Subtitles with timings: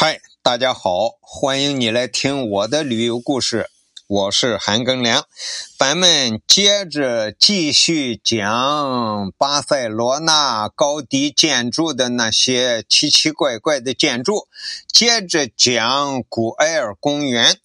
[0.00, 3.68] 嗨，大家好，欢迎你来听我的旅游故事，
[4.06, 5.26] 我是韩庚良。
[5.76, 14.46] 咱们接着继续讲巴塞罗那高迪建筑的那些奇奇怪怪的建筑，
[14.86, 17.58] 接着讲古埃尔公园。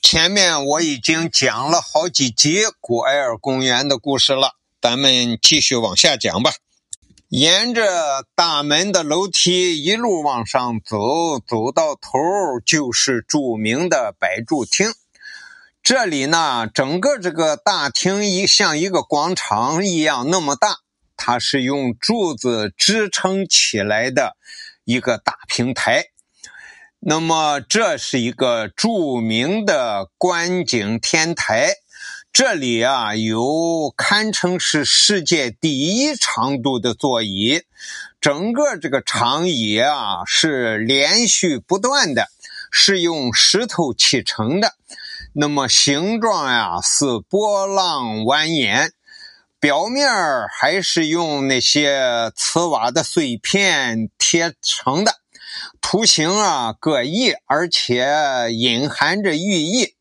[0.00, 6.52] 前面我已经讲了好几集古埃尔公园的故事了，咱们继续往下讲吧。
[7.34, 12.10] 沿着大门的楼梯一路往上走，走到头
[12.66, 14.92] 就是著名的百柱厅。
[15.82, 20.80] 这里呢，整个这个大厅一像一个广场一样那么大，
[21.16, 24.36] 它是用柱子支撑起来的
[24.84, 26.08] 一个大平台。
[26.98, 31.76] 那么，这是一个著名的观景天台。
[32.32, 37.64] 这里啊，有堪称是世界第一长度的座椅，
[38.22, 42.28] 整个这个长椅啊是连续不断的，
[42.70, 44.72] 是用石头砌成的。
[45.34, 48.92] 那么形状呀是波浪蜿蜒，
[49.60, 50.08] 表面
[50.58, 55.16] 还是用那些瓷瓦的碎片贴成的，
[55.82, 59.92] 图形啊各异，而且隐含着寓意。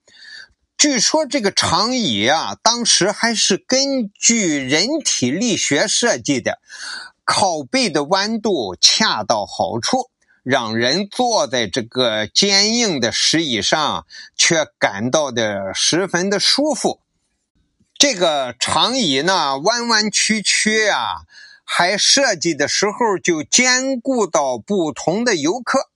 [0.82, 6.58] 据说这个长椅啊，当时还是根据人体力学设计的，
[7.23, 10.10] 靠背的弯度恰到好处，
[10.42, 17.00] 让人坐在这个坚硬的石椅上，却感到的十分的舒服。
[17.94, 21.28] 这个长椅呢，弯弯曲曲啊，
[21.64, 25.92] 还设计的时候就兼顾到不同的游客。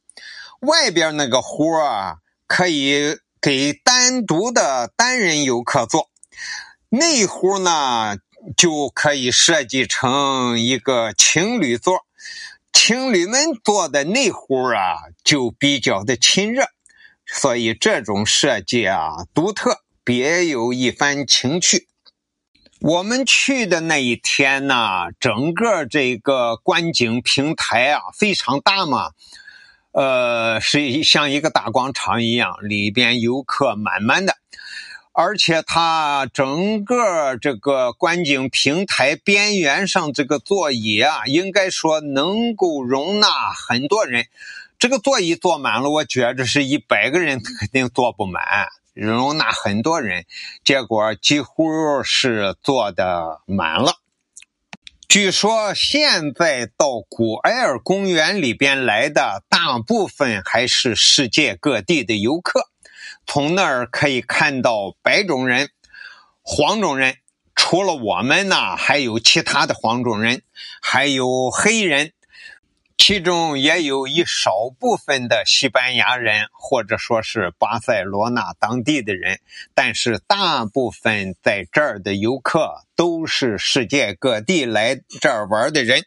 [0.60, 3.18] 外边那个壶啊，可以。
[3.46, 6.10] 给单独的单人游客坐，
[6.90, 8.18] 内壶呢
[8.58, 12.08] 就可以设计成一个情侣座，
[12.74, 16.64] 情侣们坐的内壶啊就比较的亲热，
[17.28, 21.88] 所以这种设计啊独特，别有一番情趣。
[22.82, 29.12] 我们去的那一天呢，整个这个观景平台啊非常大嘛。
[29.96, 34.36] 呃，是一像一个大广场一样，里边游客满满的，
[35.14, 44.26] 而且它整个这个观景平台边缘上这个座椅啊，应该说能够容纳很多人。
[44.78, 50.26] 这个座椅坐满了，我觉着是一百个人肯定坐不满，容纳很多人，
[50.66, 53.94] 结果几乎是坐的满了。
[55.08, 62.70] 据说现在到古埃尔公园里边来的大部分还是世界各地的游客，
[63.26, 65.70] 从那儿可以看到白种人、
[66.42, 67.18] 黄种人，
[67.56, 70.42] 除了我们呢，还有其他的黄种人，
[70.82, 72.12] 还有黑人。
[72.98, 79.40] 其中也有一少部分的西班牙人，或者说是巴塞罗那当地的人，
[79.74, 86.06] 但是大部分在这儿的游客都是世界各地来这儿玩的人。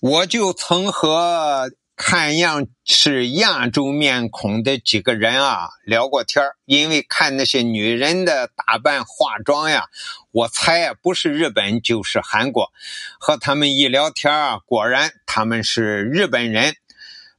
[0.00, 1.70] 我就曾和。
[1.98, 9.86] 看样是亚洲面孔的几个人啊，聊过天因为看那些女人的打扮化妆呀，
[10.30, 12.70] 我猜不是日本就是韩国。
[13.18, 16.76] 和他们一聊天啊，果然他们是日本人。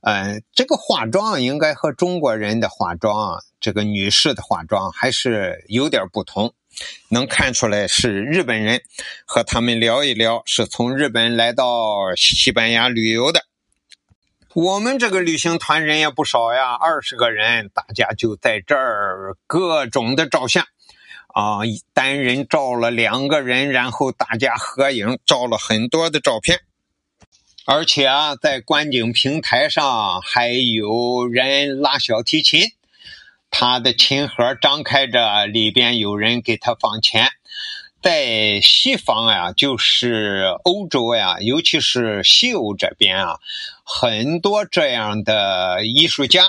[0.01, 6.53] 嗯，这个化妆应该和中国人的化妆，这个女士的化妆还是有点不同，
[7.09, 8.81] 能看出来是日本人。
[9.25, 13.48] 和他们聊一聊，是从日本来到西班牙旅游的。
[14.55, 20.65] 我们这个旅行团人也不少呀，二十个人，大家就在这儿各种的照相，
[21.27, 21.59] 啊，
[21.93, 26.61] 单人照了两个人，然后大家合影，照了很多的照片。
[27.65, 32.63] 而且啊，在观景平台上还有人拉小提琴，
[33.51, 37.29] 他的琴盒张开着，里边有人给他放钱。
[38.01, 43.39] 在西方呀，就是欧洲呀，尤其是西欧这边啊，
[43.83, 46.45] 很多这样的艺术家，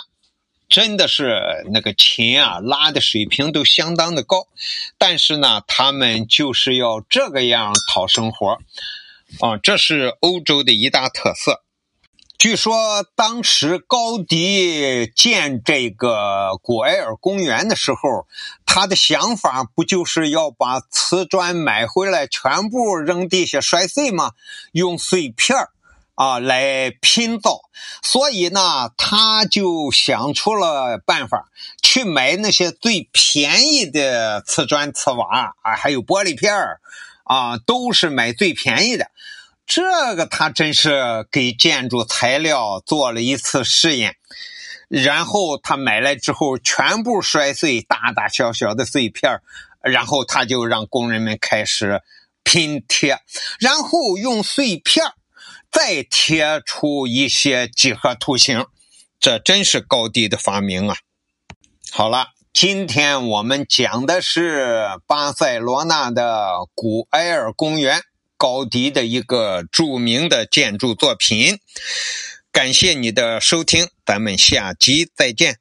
[0.68, 4.46] 真的是那个琴啊拉的水平都相当的高，
[4.96, 8.58] 但是呢，他们就是要这个样讨生活，
[9.40, 11.64] 啊，这是欧洲的一大特色。
[12.40, 18.26] 据说当时高迪建这个古埃尔公园的时候，
[18.64, 24.30] 他的想法不就是要把瓷砖买回来全部扔地下摔碎吗？
[24.72, 25.54] 用碎片
[26.14, 27.60] 啊来拼造。
[28.02, 31.50] 所以呢，他就想出了办法，
[31.82, 36.54] 去买那些最便宜的瓷砖、瓷瓦啊，还有玻璃片
[37.24, 39.09] 啊，都是买最便宜的。
[39.72, 44.16] 这个他真是给建筑材料做了一次试验，
[44.88, 49.40] 然后他买来之后全部摔碎，大大小小的碎片
[49.80, 52.02] 然后他就让工人们开始
[52.42, 53.20] 拼贴，
[53.60, 55.06] 然后用碎片
[55.70, 58.66] 再贴出一些几何图形。
[59.20, 60.96] 这真是高迪的发明啊！
[61.92, 68.02] 好了，今天我们讲的是巴塞罗那的古埃尔公园，
[68.40, 71.58] 高迪的一个著名的建筑作品。
[72.50, 75.58] 感谢你的收听，咱们下集再见。